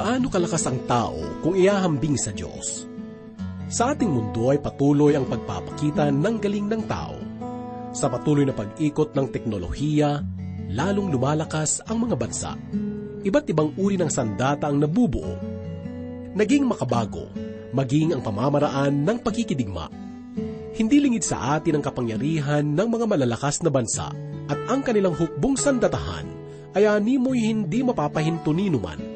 [0.00, 2.88] Gaano kalakas ang tao kung iahambing sa Diyos?
[3.68, 7.20] Sa ating mundo ay patuloy ang pagpapakita ng galing ng tao.
[7.92, 10.24] Sa patuloy na pag-ikot ng teknolohiya,
[10.72, 12.56] lalong lumalakas ang mga bansa.
[13.28, 15.36] Iba't ibang uri ng sandata ang nabubuo.
[16.32, 17.28] Naging makabago,
[17.76, 19.92] maging ang pamamaraan ng pagkikidigma.
[20.80, 24.08] Hindi lingid sa atin ang kapangyarihan ng mga malalakas na bansa
[24.48, 26.24] at ang kanilang hukbong sandatahan
[26.72, 29.09] ay animoy hindi mapapahinto ni numan.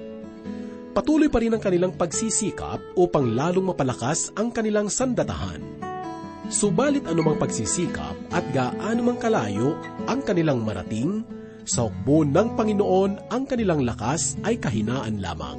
[0.95, 5.59] Patuloy pa rin ang kanilang pagsisikap upang lalong mapalakas ang kanilang sandatahan.
[6.47, 9.75] Subalit anumang pagsisikap at gaano mang kalayo
[10.07, 11.27] ang kanilang marating,
[11.67, 15.59] sa hukbo ng Panginoon ang kanilang lakas ay kahinaan lamang.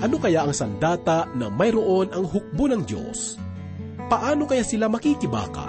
[0.00, 3.36] Ano kaya ang sandata na mayroon ang hukbo ng Diyos?
[4.08, 5.68] Paano kaya sila makikibaka?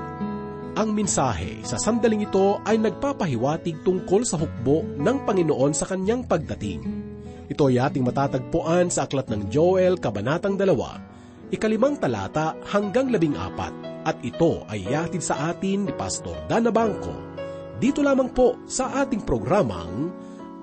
[0.80, 7.01] Ang mensahe sa sandaling ito ay nagpapahiwatig tungkol sa hukbo ng Panginoon sa kanyang pagdating.
[7.52, 13.76] Ito ay ating matatagpuan sa Aklat ng Joel, Kabanatang 2, ikalimang talata hanggang labing apat,
[14.08, 17.12] at ito ay yatid sa atin ni Pastor Dana Bangko.
[17.76, 20.16] Dito lamang po sa ating programang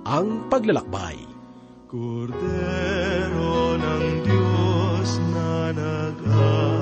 [0.09, 1.29] Ang Paglalakbay.
[1.93, 6.78] Kordero ng Diyos na nag-alis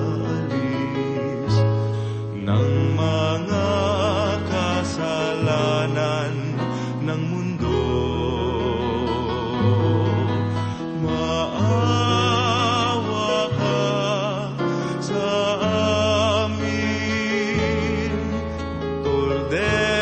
[19.49, 19.96] Kordero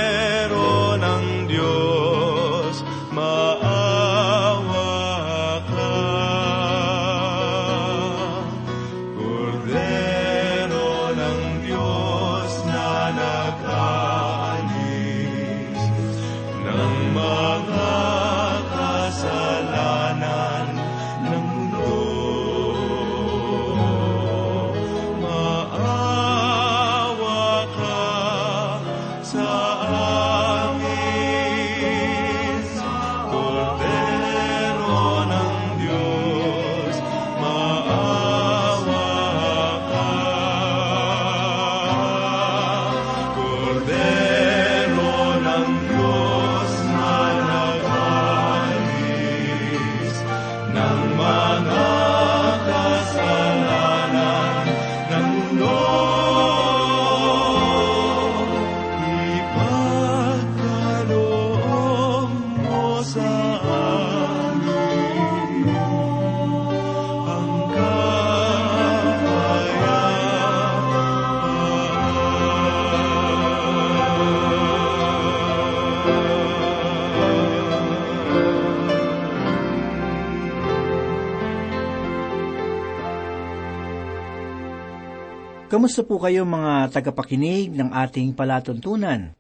[85.75, 89.35] Kamusta po kayo mga tagapakinig ng ating palatuntunan?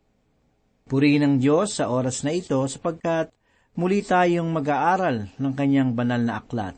[0.82, 3.30] Purihin ng Diyos sa oras na ito sapagkat
[3.78, 6.74] muli tayong mag-aaral ng kanyang banal na aklat.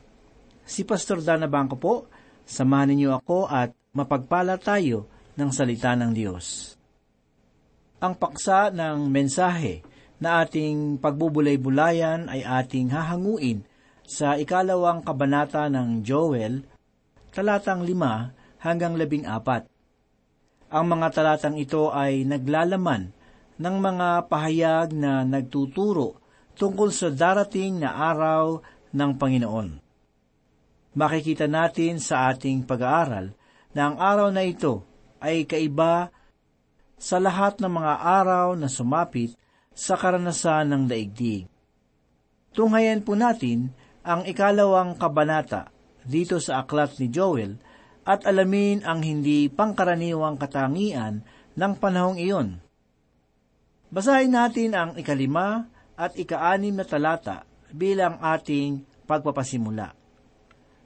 [0.61, 2.05] Si Pastor Dana Bangko po,
[2.45, 5.09] samahan ninyo ako at mapagpala tayo
[5.41, 6.77] ng salita ng Diyos.
[8.05, 9.81] Ang paksa ng mensahe
[10.21, 13.65] na ating pagbubulay-bulayan ay ating hahanguin
[14.05, 16.61] sa ikalawang kabanata ng Joel,
[17.33, 19.71] talatang lima hanggang labing apat.
[20.75, 23.15] Ang mga talatang ito ay naglalaman
[23.63, 26.19] ng mga pahayag na nagtuturo
[26.59, 28.59] tungkol sa darating na araw
[28.91, 29.69] ng Panginoon.
[30.97, 33.31] Makikita natin sa ating pag-aaral
[33.77, 34.83] na ang araw na ito
[35.23, 36.09] ay kaiba
[36.97, 39.37] sa lahat ng mga araw na sumapit
[39.77, 41.45] sa karanasan ng daigdig.
[42.57, 45.69] Tunghayan po natin ang ikalawang kabanata
[46.09, 47.61] dito sa aklat ni Joel
[48.07, 51.27] at alamin ang hindi pangkaraniwang katangian
[51.59, 52.63] ng panahong iyon.
[53.91, 55.67] Basahin natin ang ikalima
[55.99, 57.43] at ikaanim na talata
[57.75, 59.91] bilang ating pagpapasimula.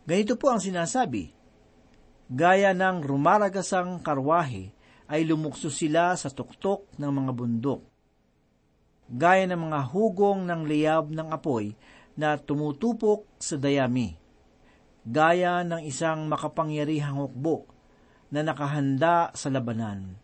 [0.09, 1.37] Ganito po ang sinasabi,
[2.31, 4.71] Gaya ng rumaragasang karwahe
[5.11, 7.83] ay lumukso sila sa tuktok ng mga bundok.
[9.11, 11.75] Gaya ng mga hugong ng liyab ng apoy
[12.15, 14.20] na tumutupok sa dayami.
[15.07, 17.65] Gaya ng isang makapangyarihang hukbo
[18.29, 20.21] na nakahanda sa labanan.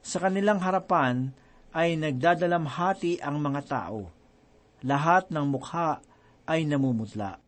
[0.00, 1.32] Sa kanilang harapan
[1.76, 4.08] ay nagdadalamhati ang mga tao.
[4.84, 6.00] Lahat ng mukha
[6.44, 7.40] ay namumutla.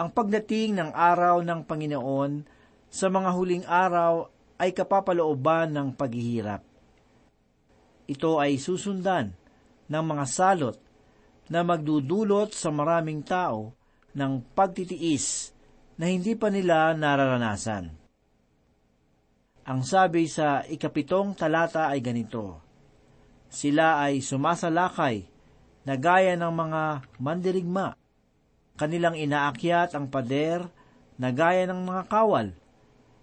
[0.00, 2.32] Ang pagdating ng araw ng Panginoon
[2.88, 6.64] sa mga huling araw ay kapapalooban ng paghihirap.
[8.08, 9.36] Ito ay susundan
[9.88, 10.76] ng mga salot
[11.52, 13.76] na magdudulot sa maraming tao
[14.12, 15.52] ng pagtitiis
[15.96, 17.92] na hindi pa nila nararanasan.
[19.62, 22.58] Ang sabi sa ikapitong talata ay ganito,
[23.52, 25.22] Sila ay sumasalakay
[25.86, 26.82] na gaya ng mga
[27.22, 27.94] mandirigma.
[28.74, 30.66] Kanilang inaakyat ang pader
[31.20, 32.56] na gaya ng mga kawal.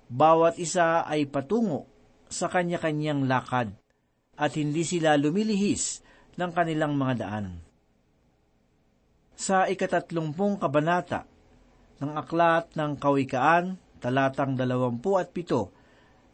[0.08, 1.90] Bawat isa ay patungo
[2.30, 3.74] sa kanya-kanyang lakad
[4.40, 6.00] at hindi sila lumilihis
[6.40, 7.69] ng kanilang mga daan.
[9.40, 11.24] Sa ikatatlumpung kabanata
[12.04, 15.72] ng Aklat ng Kawikaan, talatang dalawampu at pito,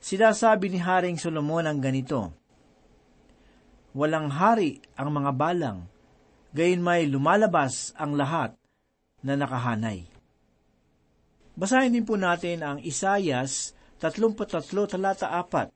[0.02, 2.34] sinasabi ni Haring Solomon ang ganito,
[3.94, 5.86] Walang hari ang mga balang,
[6.50, 8.58] gayon may lumalabas ang lahat
[9.22, 10.10] na nakahanay.
[11.54, 15.70] Basahin din po natin ang Isayas 33 talata 4.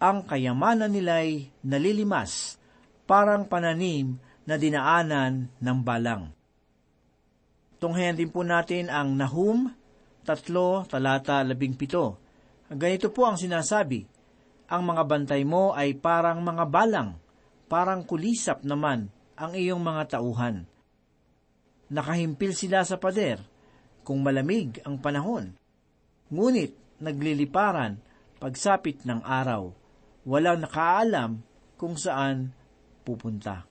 [0.00, 2.56] Ang kayamanan nila'y nalilimas,
[3.04, 4.16] parang pananim
[4.48, 6.35] na dinaanan ng balang.
[7.76, 9.68] Tunghayan din po natin ang Nahum
[10.24, 12.74] 3 talata 17.
[12.74, 14.08] Ganito po ang sinasabi,
[14.66, 17.14] ang mga bantay mo ay parang mga balang,
[17.70, 19.06] parang kulisap naman
[19.38, 20.66] ang iyong mga tauhan.
[21.86, 23.38] Nakahimpil sila sa pader,
[24.02, 25.54] kung malamig ang panahon.
[26.30, 27.98] Ngunit nagliliparan
[28.42, 29.70] pagsapit ng araw.
[30.26, 31.42] Walang nakaalam
[31.78, 32.50] kung saan
[33.06, 33.66] pupunta.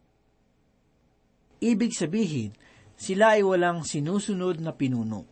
[1.59, 2.55] Ibig sabihin,
[2.95, 5.27] sila ay walang sinusunod na pinuno.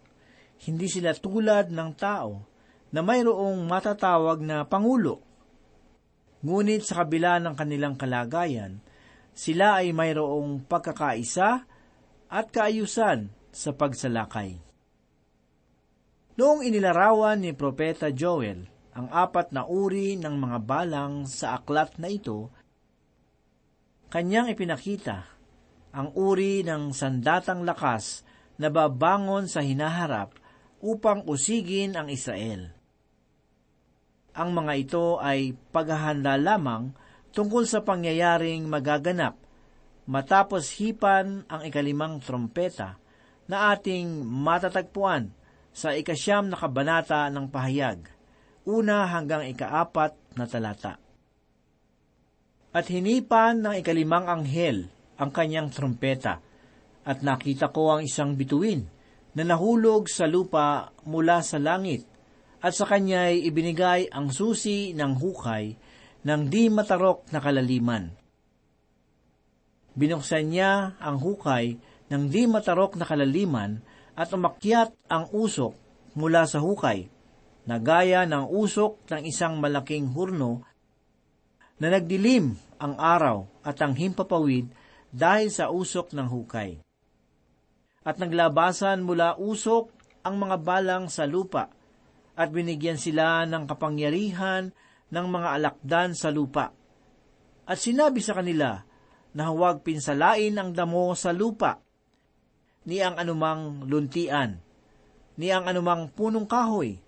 [0.63, 2.31] Hindi sila tulad ng tao
[2.91, 5.23] na mayroong matatawag na pangulo.
[6.43, 8.83] Ngunit sa kabila ng kanilang kalagayan,
[9.33, 11.65] sila ay mayroong pagkakaisa
[12.29, 14.59] at kaayusan sa pagsalakay.
[16.33, 22.09] Noong inilarawan ni Propeta Joel ang apat na uri ng mga balang sa aklat na
[22.13, 22.53] ito,
[24.13, 25.32] kanyang ipinakita
[25.93, 28.25] ang uri ng sandatang lakas
[28.57, 30.33] na babangon sa hinaharap
[30.81, 32.73] upang usigin ang Israel.
[34.33, 36.91] Ang mga ito ay paghahanda lamang
[37.29, 39.37] tungkol sa pangyayaring magaganap
[40.09, 42.97] matapos hipan ang ikalimang trompeta
[43.45, 45.29] na ating matatagpuan
[45.73, 48.05] sa ikasyam na kabanata ng pahayag,
[48.65, 51.01] una hanggang ikaapat na talata.
[52.73, 56.41] At hinipan ng ikalimang anghel ang kanyang trompeta,
[57.03, 58.87] at nakita ko ang isang bituin
[59.35, 62.07] na nahulog sa lupa mula sa langit,
[62.63, 65.75] at sa kanya'y ibinigay ang susi ng hukay
[66.23, 68.07] ng di matarok na kalaliman.
[69.93, 71.75] Binuksan niya ang hukay
[72.07, 73.83] ng di matarok na kalaliman
[74.15, 75.75] at umakyat ang usok
[76.15, 77.11] mula sa hukay,
[77.63, 80.63] na gaya ng usok ng isang malaking hurno
[81.79, 84.67] na nagdilim ang araw at ang himpapawid
[85.13, 86.81] dahil sa usok ng hukay.
[88.01, 89.93] At naglabasan mula usok
[90.25, 91.69] ang mga balang sa lupa
[92.33, 94.73] at binigyan sila ng kapangyarihan
[95.13, 96.73] ng mga alakdan sa lupa.
[97.63, 98.81] At sinabi sa kanila
[99.37, 101.79] na huwag pinsalain ang damo sa lupa
[102.83, 104.59] ni ang anumang luntian,
[105.39, 106.99] ni ang anumang punong kahoy,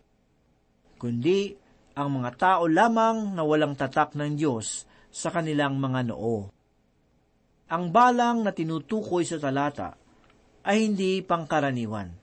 [0.96, 1.60] kundi
[1.96, 6.55] ang mga tao lamang na walang tatak ng Diyos sa kanilang mga noo.
[7.66, 9.98] Ang balang na tinutukoy sa talata
[10.66, 12.14] ay hindi pangkaraniwan.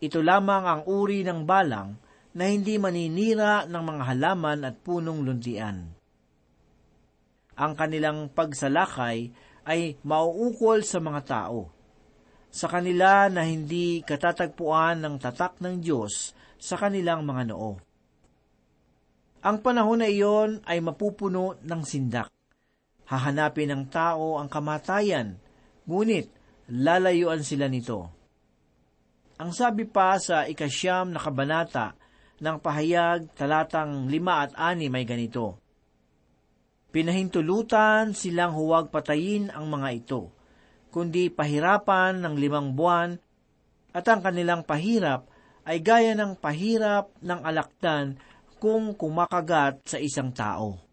[0.00, 1.94] Ito lamang ang uri ng balang
[2.32, 5.92] na hindi maninira ng mga halaman at punong luntian.
[7.60, 9.28] Ang kanilang pagsalakay
[9.68, 11.68] ay mauukol sa mga tao
[12.52, 17.80] sa kanila na hindi katatagpuan ng tatak ng Diyos sa kanilang mga noo.
[19.42, 22.28] Ang panahon na iyon ay mapupuno ng sindak.
[23.12, 25.36] Hahanapin ng tao ang kamatayan,
[25.84, 26.32] ngunit
[26.72, 28.08] lalayuan sila nito.
[29.36, 31.92] Ang sabi pa sa ikasyam na kabanata
[32.40, 35.60] ng pahayag talatang lima at ani may ganito,
[36.92, 40.28] Pinahintulutan silang huwag patayin ang mga ito,
[40.92, 43.16] kundi pahirapan ng limang buwan,
[43.96, 45.24] at ang kanilang pahirap
[45.64, 48.20] ay gaya ng pahirap ng alakdan
[48.60, 50.91] kung kumakagat sa isang tao.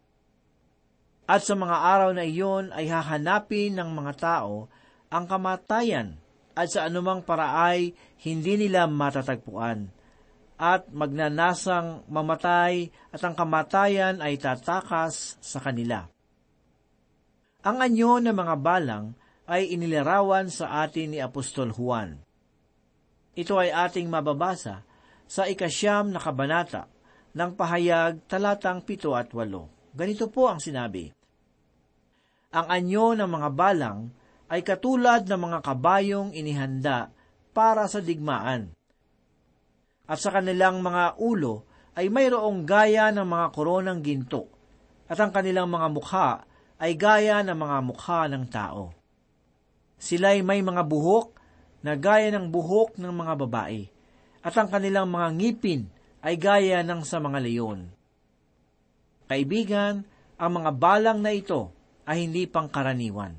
[1.29, 4.65] At sa mga araw na iyon ay hahanapin ng mga tao
[5.13, 6.17] ang kamatayan
[6.57, 7.93] at sa anumang paraay
[8.25, 9.93] hindi nila matatagpuan.
[10.57, 16.09] At magnanasang mamatay at ang kamatayan ay tatakas sa kanila.
[17.61, 19.13] Ang anyo ng mga balang
[19.45, 22.17] ay inilarawan sa atin ni Apostol Juan.
[23.37, 24.81] Ito ay ating mababasa
[25.29, 26.89] sa ikasyam na kabanata
[27.37, 29.69] ng pahayag talatang pito at walo.
[29.93, 31.18] Ganito po ang sinabi.
[32.49, 34.09] Ang anyo ng mga balang
[34.49, 37.13] ay katulad ng mga kabayong inihanda
[37.53, 38.73] para sa digmaan.
[40.09, 44.49] At sa kanilang mga ulo ay mayroong gaya ng mga koronang ginto,
[45.05, 46.29] at ang kanilang mga mukha
[46.81, 48.97] ay gaya ng mga mukha ng tao.
[50.01, 51.37] Sila'y may mga buhok
[51.85, 53.85] na gaya ng buhok ng mga babae,
[54.41, 55.81] at ang kanilang mga ngipin
[56.25, 57.93] ay gaya ng sa mga leyon.
[59.29, 60.01] Kaibigan,
[60.39, 61.77] ang mga balang na ito
[62.09, 63.37] ay hindi pangkaraniwan.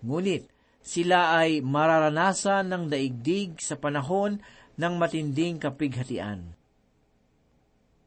[0.00, 0.48] Ngunit,
[0.80, 4.40] sila ay mararanasan ng daigdig sa panahon
[4.80, 6.56] ng matinding kapighatian.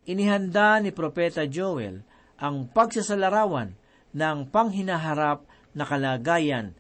[0.10, 2.02] Inihanda ni Propeta Joel
[2.42, 3.78] ang pagsasalarawan
[4.16, 5.46] ng panghinaharap
[5.78, 6.74] na kalagayan.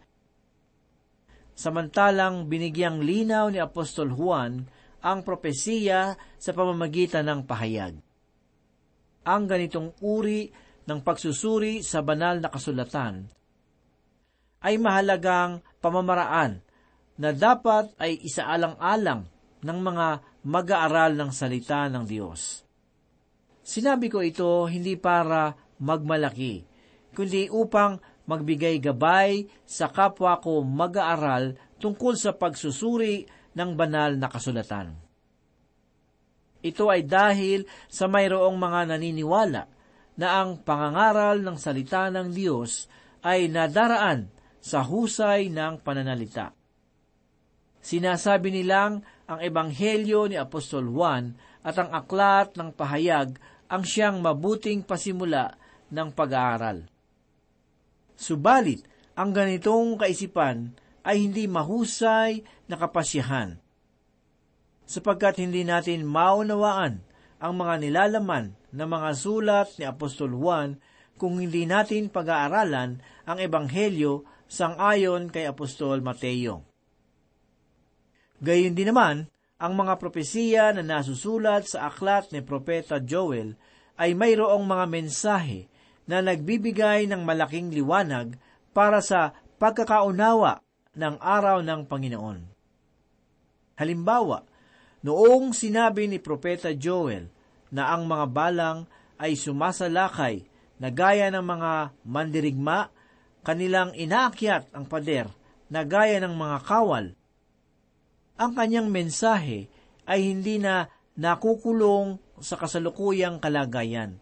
[1.53, 4.65] Samantalang binigyang linaw ni Apostol Juan
[5.03, 8.00] ang propesiya sa pamamagitan ng pahayag.
[9.27, 10.50] Ang ganitong uri
[10.88, 13.27] ng pagsusuri sa banal na kasulatan
[14.59, 16.59] ay mahalagang pamamaraan
[17.19, 19.27] na dapat ay isaalang-alang
[19.59, 20.07] ng mga
[20.48, 22.63] mag-aaral ng salita ng Diyos.
[23.59, 25.51] Sinabi ko ito hindi para
[25.83, 26.63] magmalaki,
[27.12, 34.95] kundi upang magbigay gabay sa kapwa ko mag-aaral tungkol sa pagsusuri ng banal na kasulatan.
[36.59, 39.62] Ito ay dahil sa mayroong mga naniniwala
[40.19, 42.91] na ang pangangaral ng salita ng Diyos
[43.23, 44.27] ay nadaraan
[44.59, 46.51] sa husay ng pananalita.
[47.79, 48.99] Sinasabi nilang
[49.31, 53.39] ang ebanghelyo ni Apostol Juan at ang aklat ng pahayag
[53.71, 55.55] ang siyang mabuting pasimula
[55.88, 56.83] ng pag-aaral.
[58.19, 58.83] Subalit,
[59.15, 60.75] ang ganitong kaisipan
[61.07, 63.55] ay hindi mahusay na kapasyahan,
[64.83, 66.99] sapagkat hindi natin maunawaan
[67.39, 70.77] ang mga nilalaman ng mga sulat ni Apostol Juan
[71.19, 76.65] kung hindi natin pag-aaralan ang Ebanghelyo sang-ayon kay Apostol Mateo.
[78.39, 79.27] Gayun din naman,
[79.59, 83.59] ang mga propesiya na nasusulat sa aklat ni Propeta Joel
[83.99, 85.67] ay mayroong mga mensahe
[86.07, 88.39] na nagbibigay ng malaking liwanag
[88.71, 90.63] para sa pagkakaunawa
[90.95, 92.39] ng araw ng Panginoon.
[93.75, 94.47] Halimbawa,
[95.03, 97.27] noong sinabi ni Propeta Joel
[97.69, 98.77] na ang mga balang
[99.19, 100.45] ay sumasalakay
[100.79, 101.71] na gaya ng mga
[102.07, 102.89] mandirigma
[103.43, 105.27] kanilang inaakyat ang pader
[105.69, 107.05] na gaya ng mga kawal.
[108.39, 109.67] Ang kanyang mensahe
[110.07, 110.88] ay hindi na
[111.19, 114.15] nakukulong sa kasalukuyang kalagayan,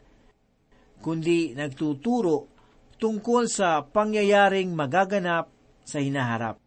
[1.05, 2.49] kundi nagtuturo
[2.97, 5.53] tungkol sa pangyayaring magaganap
[5.85, 6.57] sa hinaharap.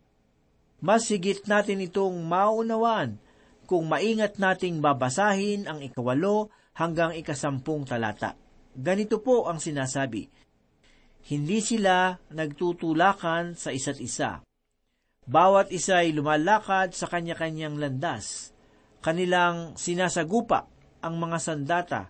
[0.81, 3.19] Mas higit natin itong maunawaan
[3.67, 6.49] kung maingat nating babasahin ang ikawalo
[6.81, 8.33] hanggang ikasampung talata.
[8.73, 10.25] Ganito po ang sinasabi,
[11.29, 14.41] hindi sila nagtutulakan sa isa't isa.
[15.29, 18.57] Bawat isa ay lumalakad sa kanya-kanyang landas.
[19.05, 20.65] Kanilang sinasagupa
[21.05, 22.03] ang mga sandata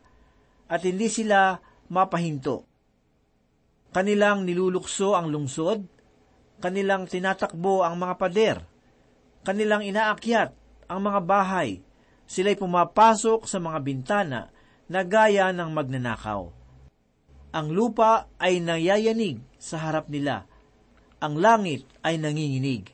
[0.71, 1.59] at hindi sila
[1.91, 2.71] mapahinto.
[3.91, 5.83] Kanilang nilulukso ang lungsod,
[6.63, 8.59] kanilang tinatakbo ang mga pader,
[9.43, 10.55] kanilang inaakyat
[10.87, 11.83] ang mga bahay,
[12.31, 14.41] sila'y pumapasok sa mga bintana
[14.91, 16.51] na gaya ng magnanakaw.
[17.55, 20.51] Ang lupa ay nayayanig sa harap nila.
[21.23, 22.91] Ang langit ay nanginginig.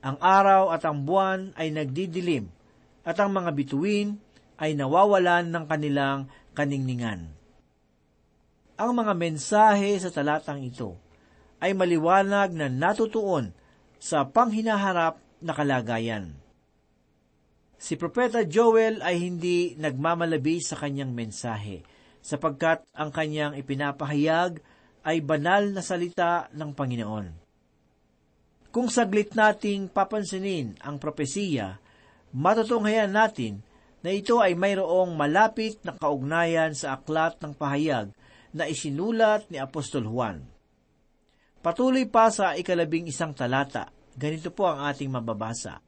[0.00, 2.48] Ang araw at ang buwan ay nagdidilim,
[3.04, 4.16] at ang mga bituin
[4.56, 7.28] ay nawawalan ng kanilang kaningningan.
[8.78, 10.96] Ang mga mensahe sa talatang ito
[11.58, 13.50] ay maliwanag na natutuon
[13.98, 16.38] sa panghinaharap na kalagayan.
[17.78, 21.86] Si Propeta Joel ay hindi nagmamalabi sa kanyang mensahe
[22.18, 24.58] sapagkat ang kanyang ipinapahayag
[25.06, 27.26] ay banal na salita ng Panginoon.
[28.74, 31.78] Kung saglit nating papansinin ang propesiya,
[32.34, 33.64] matutunghayan natin
[34.02, 38.12] na ito ay mayroong malapit na kaugnayan sa aklat ng pahayag
[38.52, 40.44] na isinulat ni Apostol Juan.
[41.64, 45.87] Patuloy pa sa ikalabing isang talata, ganito po ang ating mababasa.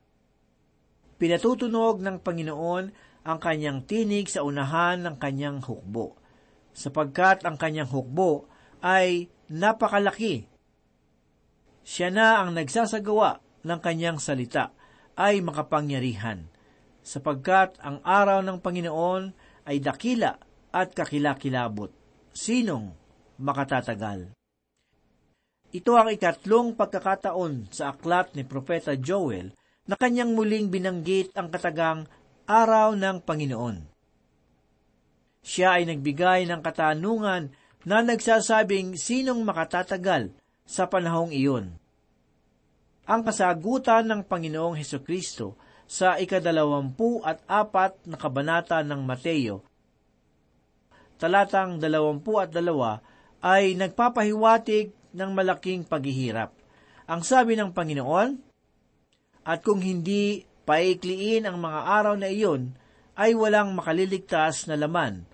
[1.20, 2.84] Pinatutunog ng Panginoon
[3.28, 6.20] ang kanyang tinig sa unahan ng kanyang hukbo
[6.72, 8.48] sapagkat ang kanyang hukbo
[8.80, 10.46] ay napakalaki.
[11.82, 14.72] Siya na ang nagsasagawa ng kanyang salita
[15.18, 16.48] ay makapangyarihan,
[17.04, 19.36] sapagkat ang araw ng Panginoon
[19.68, 20.38] ay dakila
[20.70, 21.92] at kakilakilabot.
[22.30, 22.94] Sinong
[23.42, 24.32] makatatagal?
[25.70, 29.54] Ito ang ikatlong pagkakataon sa aklat ni Propeta Joel
[29.90, 32.06] na kanyang muling binanggit ang katagang
[32.46, 33.82] araw ng Panginoon.
[35.42, 37.50] Siya ay nagbigay ng katanungan
[37.82, 40.30] na nagsasabing sinong makatatagal
[40.62, 41.74] sa panahong iyon.
[43.10, 45.58] Ang kasagutan ng Panginoong Heso Kristo
[45.90, 49.66] sa ikadalawampu at apat na kabanata ng Mateo,
[51.18, 53.02] talatang dalawampu at dalawa,
[53.42, 56.54] ay nagpapahiwatig ng malaking paghihirap.
[57.10, 58.49] Ang sabi ng Panginoon,
[59.44, 62.76] At kung hindi paikliin ang mga araw na iyon,
[63.20, 65.28] ay walang makaliligtas na laman.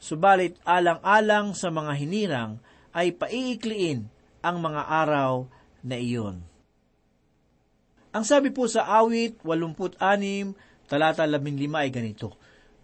[0.00, 2.52] Subalit alang-alang sa mga hinirang
[2.96, 4.08] ay paiikliin
[4.40, 5.48] ang mga araw
[5.84, 6.40] na iyon.
[8.10, 12.34] Ang sabi po sa awit 86, talata 15 ay ganito,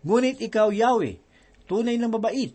[0.06, 1.18] Ngunit ikaw, Yahweh,
[1.66, 2.54] tunay na mabait,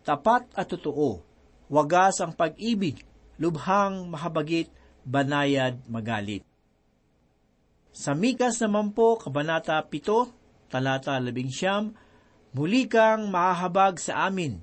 [0.00, 1.20] tapat at totoo,
[1.68, 3.04] wagas ang pag-ibig,
[3.36, 4.72] lubhang mahabagit,
[5.04, 6.40] banayad magalit.
[7.96, 10.28] Sa Mikas naman po, Kabanata 7,
[10.68, 11.96] talata 11,
[12.52, 14.60] Muli kang mahahabag sa amin.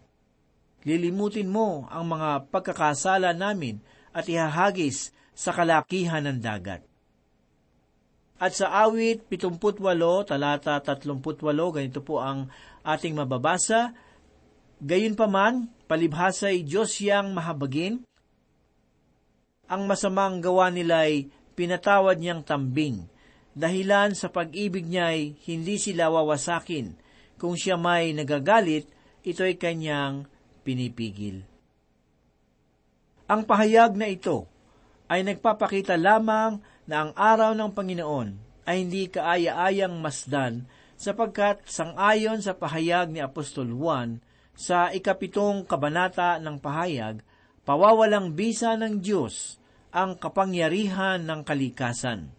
[0.86, 3.82] Lilimutin mo ang mga pagkakasala namin
[4.14, 6.86] at ihahagis sa kalakihan ng dagat.
[8.38, 11.18] At sa awit 78, talata 38,
[11.74, 12.54] ganito po ang
[12.86, 13.98] ating mababasa,
[14.78, 18.06] Gayunpaman, palibhasay Diyos yang mahabagin,
[19.66, 23.10] ang masamang gawa nila'y pinatawad niyang tambing,
[23.54, 26.98] dahilan sa pag-ibig niya'y hindi sila wawasakin,
[27.38, 28.90] kung siya may nagagalit,
[29.26, 30.30] ito'y kanyang
[30.62, 31.46] pinipigil.
[33.30, 34.46] Ang pahayag na ito
[35.08, 38.30] ay nagpapakita lamang na ang araw ng Panginoon
[38.68, 40.68] ay hindi kaaya-ayang masdan
[41.00, 47.26] sapagkat sangayon sa pahayag ni Apostol Juan sa ikapitong kabanata ng pahayag,
[47.66, 49.58] pawawalang bisa ng Diyos
[49.90, 52.34] ang kapangyarihan ng kalikasan.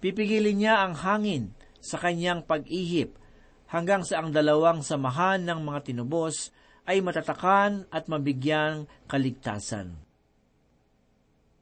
[0.00, 3.20] Pipigilin niya ang hangin sa kanyang pag-ihip
[3.68, 6.50] hanggang sa ang dalawang samahan ng mga tinubos
[6.88, 9.94] ay matatakan at mabigyang kaligtasan.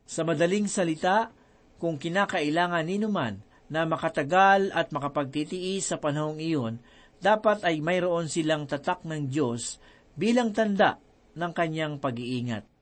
[0.08, 1.34] Sa madaling salita,
[1.76, 6.80] kung kinakailangan ninuman na makatagal at makapagtitiis sa panahong iyon,
[7.20, 9.76] dapat ay mayroon silang tatak ng Diyos
[10.16, 10.96] bilang tanda
[11.36, 12.77] ng kanyang pag-iingat.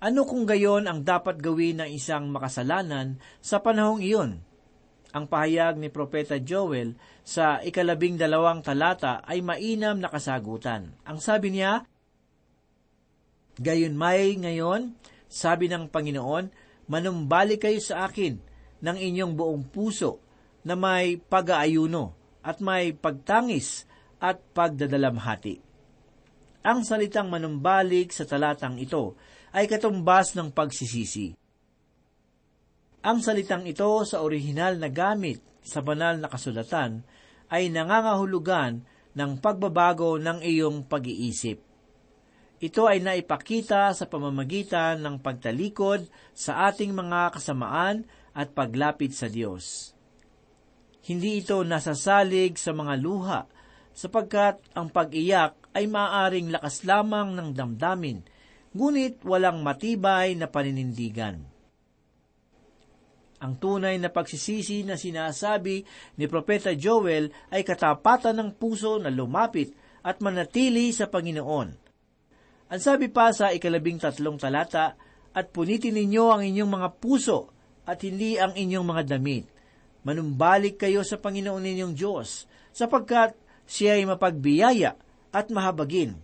[0.00, 4.40] Ano kung gayon ang dapat gawin ng isang makasalanan sa panahong iyon?
[5.12, 10.96] Ang pahayag ni Propeta Joel sa ikalabing dalawang talata ay mainam na kasagutan.
[11.04, 11.84] Ang sabi niya,
[13.60, 14.96] Gayon may ngayon,
[15.28, 16.48] sabi ng Panginoon,
[16.88, 18.40] manumbalik kayo sa akin
[18.80, 20.24] ng inyong buong puso
[20.64, 23.84] na may pag-aayuno at may pagtangis
[24.16, 25.60] at pagdadalamhati.
[26.64, 31.34] Ang salitang manumbalik sa talatang ito ay katumbas ng pagsisisi.
[33.00, 37.00] Ang salitang ito sa orihinal na gamit sa banal na kasulatan
[37.48, 38.84] ay nangangahulugan
[39.16, 41.58] ng pagbabago ng iyong pag-iisip.
[42.60, 46.04] Ito ay naipakita sa pamamagitan ng pagtalikod
[46.36, 48.04] sa ating mga kasamaan
[48.36, 49.96] at paglapit sa Diyos.
[51.00, 53.48] Hindi ito nasasalig sa mga luha,
[53.96, 58.20] sapagkat ang pag-iyak ay maaring lakas lamang ng damdamin,
[58.74, 61.42] ngunit walang matibay na paninindigan.
[63.40, 65.82] Ang tunay na pagsisisi na sinasabi
[66.20, 69.72] ni Propeta Joel ay katapatan ng puso na lumapit
[70.04, 71.90] at manatili sa Panginoon
[72.70, 74.94] ang sabi pa sa ikalabing tatlong talata,
[75.34, 77.50] at punitin ninyo ang inyong mga puso
[77.82, 79.46] at hindi ang inyong mga damit.
[80.06, 83.34] Manumbalik kayo sa Panginoon ninyong Diyos, sapagkat
[83.66, 84.94] siya ay mapagbiyaya
[85.34, 86.14] at mahabagin.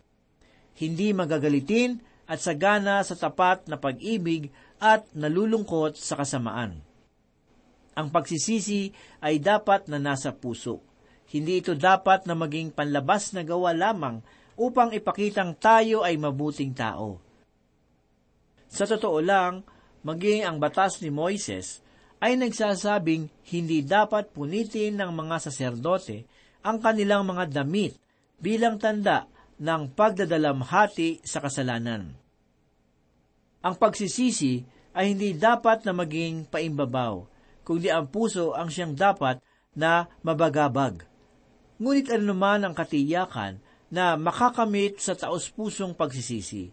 [0.79, 4.51] Hindi magagalitin at sagana sa tapat na pag-ibig
[4.83, 6.83] at nalulungkot sa kasamaan.
[7.97, 8.93] Ang pagsisisi
[9.25, 10.85] ay dapat na nasa puso.
[11.33, 14.21] Hindi ito dapat na maging panlabas na gawa lamang
[14.61, 17.19] upang ipakitang tayo ay mabuting tao.
[18.69, 19.65] Sa totoo lang,
[20.05, 21.81] maging ang batas ni Moises
[22.21, 26.29] ay nagsasabing hindi dapat punitin ng mga saserdote
[26.65, 27.97] ang kanilang mga damit
[28.41, 32.13] bilang tanda ng pagdadalamhati sa kasalanan.
[33.65, 34.63] Ang pagsisisi
[34.97, 37.25] ay hindi dapat na maging paimbabaw,
[37.67, 39.41] kundi ang puso ang siyang dapat
[39.77, 41.05] na mabagabag.
[41.77, 43.61] Ngunit ano naman ang katiyakan
[43.93, 46.73] na makakamit sa taos-pusong pagsisisi.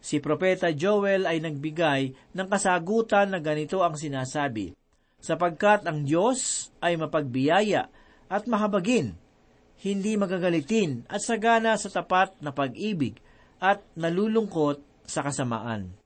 [0.00, 4.72] Si Propeta Joel ay nagbigay ng kasagutan na ganito ang sinasabi,
[5.20, 7.92] sapagkat ang Diyos ay mapagbiyaya
[8.32, 9.19] at mahabagin,
[9.80, 13.16] hindi magagalitin at sagana sa tapat na pag-ibig
[13.60, 15.96] at nalulungkot sa kasamaan.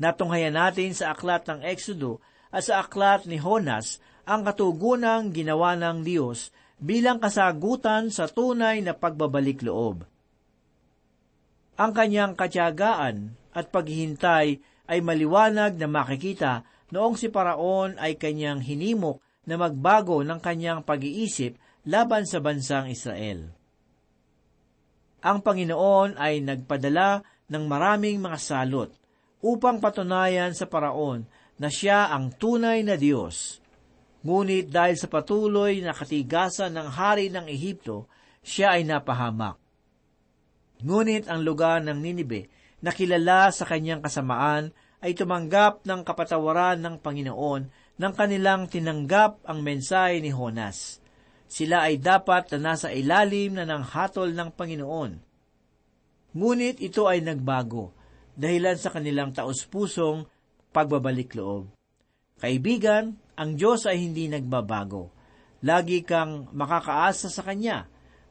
[0.00, 6.02] Natunghayan natin sa aklat ng Exodo at sa aklat ni Honas ang katugunang ginawa ng
[6.02, 6.50] Diyos
[6.82, 10.02] bilang kasagutan sa tunay na pagbabalik loob.
[11.78, 14.58] Ang kanyang katyagaan at paghihintay
[14.90, 21.58] ay maliwanag na makikita noong si Paraon ay kanyang hinimok na magbago ng kanyang pag-iisip
[21.82, 23.50] laban sa bansang Israel.
[25.22, 28.90] Ang Panginoon ay nagpadala ng maraming mga salot
[29.42, 31.26] upang patunayan sa Paraon
[31.58, 33.58] na siya ang tunay na Diyos.
[34.22, 38.06] Ngunit dahil sa patuloy na katigasan ng hari ng Ehipto,
[38.42, 39.58] siya ay napahamak.
[40.82, 42.50] Ngunit ang lugar ng Ninibe
[42.82, 47.62] na kilala sa kanyang kasamaan ay tumanggap ng kapatawaran ng Panginoon
[47.98, 51.01] nang kanilang tinanggap ang mensahe ni Honas.
[51.52, 55.20] Sila ay dapat na nasa ilalim na ng hatol ng Panginoon.
[56.32, 57.92] Ngunit ito ay nagbago
[58.32, 60.24] dahilan sa kanilang taus-pusong
[60.72, 61.68] pagbabalik loob.
[62.40, 65.12] Kaibigan, ang Diyos ay hindi nagbabago.
[65.60, 67.84] Lagi kang makakaasa sa Kanya.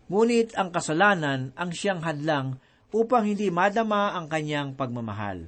[0.10, 2.58] Ngunit ang kasalanan ang siyang hadlang
[2.90, 5.48] upang hindi madama ang kanyang pagmamahal.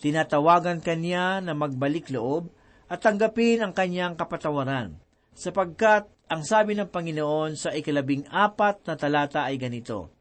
[0.00, 2.48] Tinatawagan kanya na magbalik loob
[2.88, 4.98] at tanggapin ang kanyang kapatawaran,
[5.36, 10.14] sapagkat ang sabi ng Panginoon sa ikalabing apat na talata ay ganito,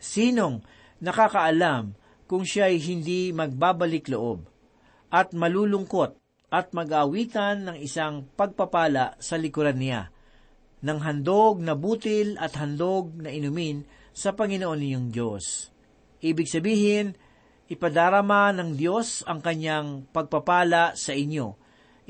[0.00, 0.64] Sinong
[1.04, 1.92] nakakaalam
[2.24, 4.48] kung siya ay hindi magbabalik loob
[5.12, 6.16] at malulungkot
[6.48, 10.08] at mag-awitan ng isang pagpapala sa likuran niya,
[10.80, 13.84] ng handog na butil at handog na inumin
[14.16, 15.68] sa Panginoon niyong Diyos.
[16.24, 17.12] Ibig sabihin,
[17.68, 21.54] ipadarama ng Diyos ang kanyang pagpapala sa inyo.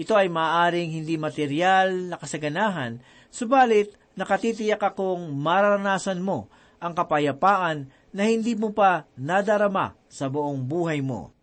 [0.01, 6.49] Ito ay maaring hindi material na kasaganahan, subalit nakatitiyak akong mararanasan mo
[6.81, 11.37] ang kapayapaan na hindi mo pa nadarama sa buong buhay mo.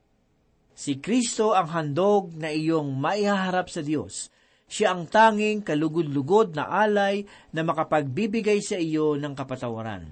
[0.74, 4.34] Si Kristo ang handog na iyong maihaharap sa Diyos.
[4.66, 10.06] Siya ang tanging kalugod-lugod na alay na makapagbibigay sa iyo ng kapatawaran.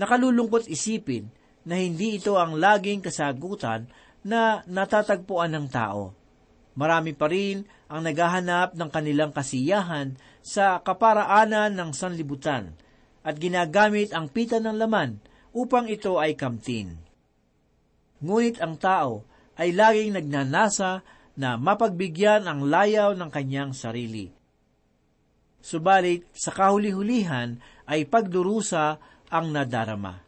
[0.00, 1.28] Nakalulungkot isipin
[1.68, 3.84] na hindi ito ang laging kasagutan
[4.24, 6.16] na natatagpuan ng tao.
[6.78, 10.14] Marami pa rin ang naghahanap ng kanilang kasiyahan
[10.46, 12.78] sa kaparaanan ng sanlibutan
[13.26, 15.18] at ginagamit ang pita ng laman
[15.50, 16.94] upang ito ay kamtin.
[18.22, 19.26] Ngunit ang tao
[19.58, 21.02] ay laging nagnanasa
[21.34, 24.30] na mapagbigyan ang layaw ng kanyang sarili.
[25.58, 27.58] Subalit sa kahuli-hulihan
[27.90, 29.02] ay pagdurusa
[29.34, 30.22] ang nadarama.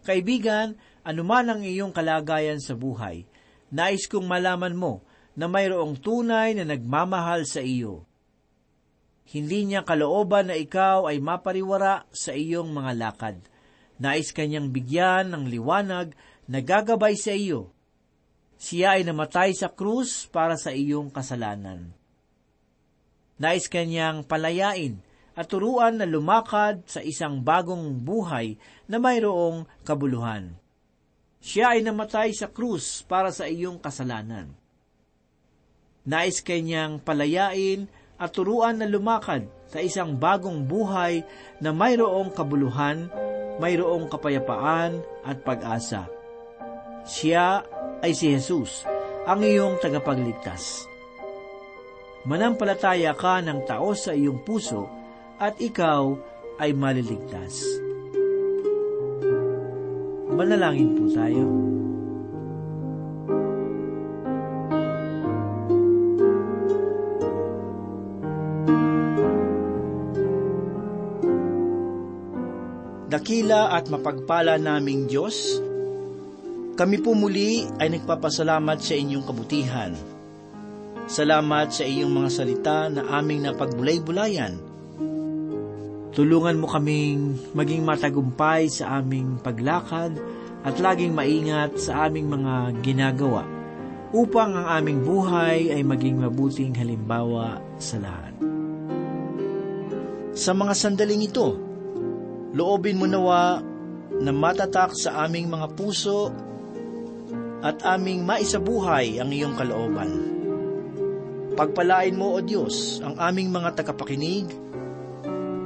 [0.00, 3.28] Kaibigan, anuman ang iyong kalagayan sa buhay,
[3.68, 5.05] nais kong malaman mo
[5.36, 8.08] na mayroong tunay na nagmamahal sa iyo.
[9.28, 13.36] Hindi niya kalooban na ikaw ay mapariwara sa iyong mga lakad.
[14.00, 16.16] Nais kanyang bigyan ng liwanag
[16.48, 17.68] na gagabay sa iyo.
[18.56, 21.92] Siya ay namatay sa krus para sa iyong kasalanan.
[23.36, 24.96] Nais kanyang palayain
[25.36, 28.56] at turuan na lumakad sa isang bagong buhay
[28.88, 30.56] na mayroong kabuluhan.
[31.44, 34.56] Siya ay namatay sa krus para sa iyong kasalanan.
[36.06, 41.26] Nais kanyang palayain at turuan na lumakad sa isang bagong buhay
[41.58, 43.10] na mayroong kabuluhan,
[43.58, 46.06] mayroong kapayapaan at pag-asa.
[47.02, 47.66] Siya
[48.06, 48.86] ay si Jesus,
[49.26, 50.86] ang iyong tagapagligtas.
[52.26, 54.86] Manampalataya ka ng tao sa iyong puso
[55.42, 56.14] at ikaw
[56.62, 57.62] ay maliligtas.
[60.30, 61.65] Manalangin po tayo.
[73.26, 75.58] Dakila at mapagpala naming Diyos,
[76.78, 79.90] kami po muli ay nagpapasalamat sa inyong kabutihan.
[81.10, 84.54] Salamat sa iyong mga salita na aming napagbulay-bulayan
[86.14, 90.22] Tulungan mo kaming maging matagumpay sa aming paglakad
[90.62, 93.42] at laging maingat sa aming mga ginagawa
[94.14, 98.38] upang ang aming buhay ay maging mabuting halimbawa sa lahat.
[100.30, 101.65] Sa mga sandaling ito,
[102.56, 103.60] loobin mo nawa
[104.16, 106.32] na matatak sa aming mga puso
[107.60, 110.10] at aming maisabuhay ang iyong kalooban.
[111.52, 114.48] Pagpalain mo, O Diyos, ang aming mga tagapakinig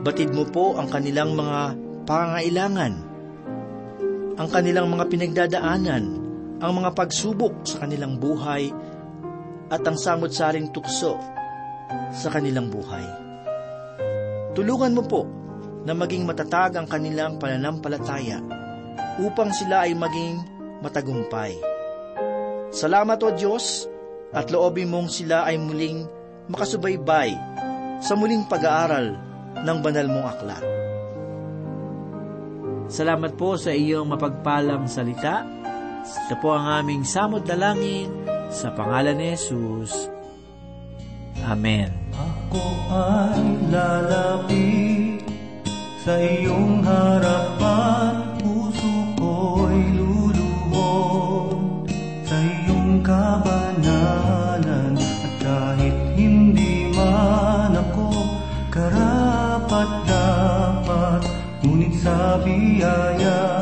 [0.01, 1.77] Batid mo po ang kanilang mga
[2.09, 2.93] pangailangan,
[4.41, 6.05] ang kanilang mga pinagdadaanan,
[6.57, 8.73] ang mga pagsubok sa kanilang buhay,
[9.69, 11.21] at ang samot-saring tukso
[12.17, 13.05] sa kanilang buhay.
[14.57, 15.29] Tulungan mo po
[15.85, 18.41] na maging matatag ang kanilang pananampalataya
[19.21, 20.41] upang sila ay maging
[20.85, 21.57] matagumpay.
[22.71, 23.89] Salamat o Diyos
[24.31, 26.07] at loobin mong sila ay muling
[26.51, 27.35] makasubaybay
[28.01, 29.19] sa muling pag-aaral
[29.61, 30.65] ng banal mong aklat.
[32.91, 35.47] Salamat po sa iyong mapagpalang salita.
[36.03, 38.11] Ito po ang aming samod na langin
[38.51, 40.11] sa pangalan ni Jesus.
[41.47, 41.95] Amen.
[42.11, 45.00] Ako ay lalapit
[46.01, 48.89] sa iyong harapan, puso
[49.21, 51.85] ko'y luluhon
[52.25, 58.17] Sa iyong kabanalan At kahit hindi man ako
[58.73, 61.21] karapat-dapat
[61.61, 63.60] Ngunit sa biyaya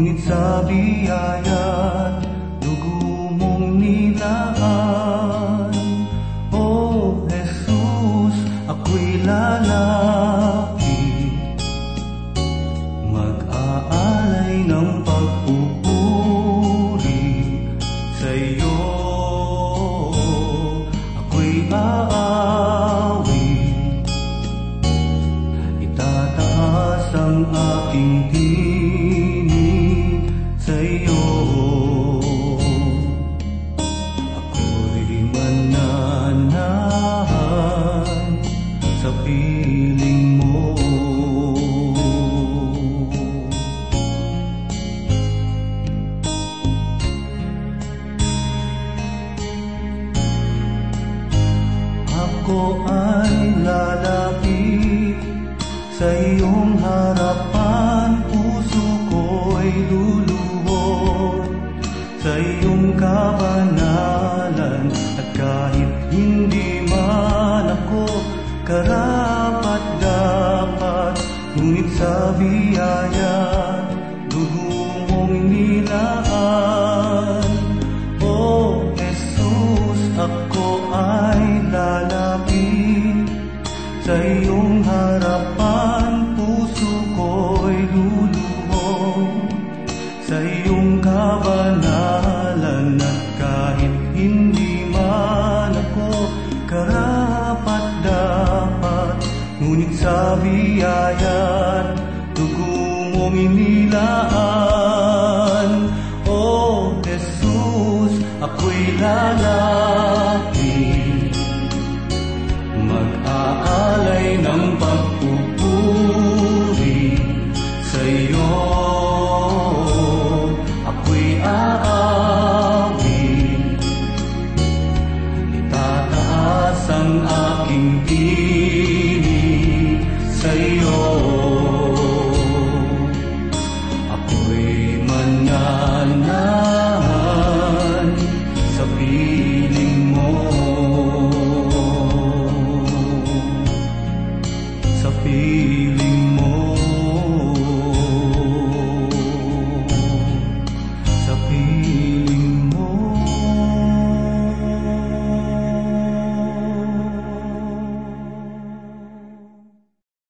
[0.00, 1.49] Ngunit sa biyaya